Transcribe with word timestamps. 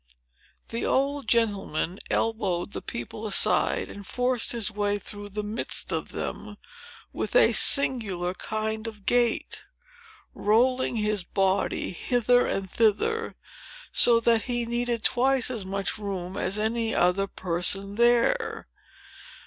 The 0.69 0.83
old 0.83 1.27
gentleman 1.27 1.99
elbowed 2.09 2.71
the 2.71 2.81
people 2.81 3.27
aside, 3.27 3.87
and 3.87 4.03
forced 4.03 4.51
his 4.51 4.71
way 4.71 4.97
through 4.97 5.29
the 5.29 5.43
midst 5.43 5.91
of 5.93 6.09
them 6.11 6.57
with 7.13 7.35
a 7.35 7.51
singular 7.53 8.33
kind 8.33 8.87
of 8.87 9.05
gait, 9.05 9.61
rolling 10.33 10.95
his 10.95 11.23
body 11.23 11.91
hither 11.91 12.47
and 12.47 12.67
thither, 12.67 13.35
so 13.93 14.19
that 14.21 14.45
he 14.45 14.65
needed 14.65 15.03
twice 15.03 15.51
as 15.51 15.65
much 15.65 15.99
room 15.99 16.35
as 16.35 16.57
any 16.57 16.95
other 16.95 17.27
person 17.27 17.93
there. 17.93 18.67